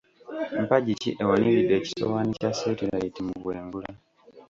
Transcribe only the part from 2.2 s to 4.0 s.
kya ssetirayiti mu bwengula?